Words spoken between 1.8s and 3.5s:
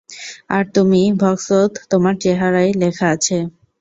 তোমার চেহারায় লেখা আছে।